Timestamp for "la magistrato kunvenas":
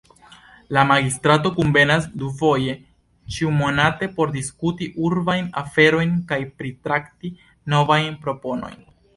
0.75-2.07